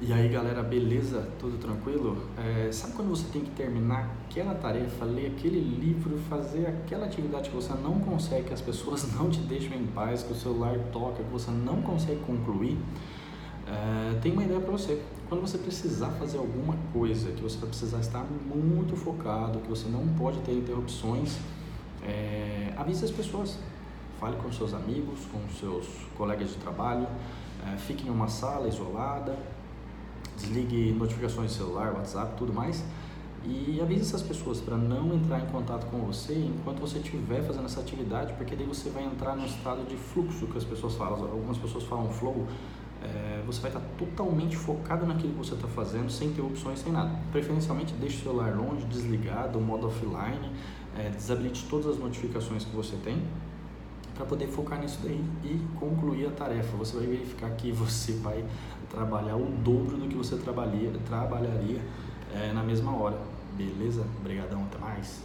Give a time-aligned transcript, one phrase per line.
[0.00, 1.28] E aí galera, beleza?
[1.40, 2.22] Tudo tranquilo?
[2.38, 7.50] É, sabe quando você tem que terminar aquela tarefa, ler aquele livro, fazer aquela atividade
[7.50, 10.78] que você não consegue, que as pessoas não te deixam em paz, que o celular
[10.92, 12.78] toca, que você não consegue concluir?
[13.66, 15.02] É, tem uma ideia para você.
[15.28, 19.88] Quando você precisar fazer alguma coisa, que você vai precisar estar muito focado, que você
[19.88, 21.38] não pode ter interrupções,
[22.04, 23.58] é, avise as pessoas.
[24.20, 27.08] Fale com seus amigos, com seus colegas de trabalho,
[27.66, 29.36] é, fique em uma sala isolada,
[30.38, 32.84] desligue notificações do celular, WhatsApp, tudo mais.
[33.44, 37.66] E avise essas pessoas para não entrar em contato com você enquanto você estiver fazendo
[37.66, 41.22] essa atividade, porque daí você vai entrar no estado de fluxo que as pessoas falam.
[41.22, 42.46] Algumas pessoas falam flow.
[43.00, 47.16] É, você vai estar totalmente focado naquilo que você está fazendo, sem interrupções, sem nada.
[47.30, 50.50] Preferencialmente deixe o celular longe, desligado, modo offline,
[50.98, 53.22] é, desabilite todas as notificações que você tem
[54.18, 56.76] para poder focar nisso daí e concluir a tarefa.
[56.76, 58.44] Você vai verificar que você vai
[58.90, 61.80] trabalhar o dobro do que você trabalharia, trabalharia
[62.34, 63.18] é, na mesma hora.
[63.56, 64.04] Beleza?
[64.20, 65.22] Obrigadão, até mais.